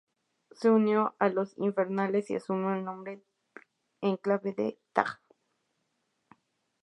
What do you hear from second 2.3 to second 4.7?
y asumió el nombre en clave